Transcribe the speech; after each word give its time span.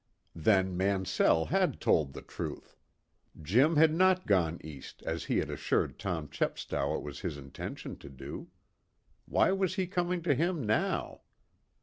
Then 0.33 0.75
Mansell 0.75 1.45
had 1.51 1.79
told 1.79 2.13
the 2.13 2.23
truth. 2.23 2.75
Jim 3.39 3.75
had 3.75 3.93
not 3.93 4.25
gone 4.25 4.57
east 4.63 5.03
as 5.05 5.25
he 5.25 5.37
had 5.37 5.51
assured 5.51 5.99
Tom 5.99 6.27
Chepstow 6.27 6.95
it 6.97 7.03
was 7.03 7.19
his 7.19 7.37
intention 7.37 7.95
to 7.99 8.09
do. 8.09 8.49
Why 9.27 9.51
was 9.51 9.75
he 9.75 9.85
coming 9.85 10.23
to 10.23 10.33
him 10.33 10.63
now? 10.65 11.21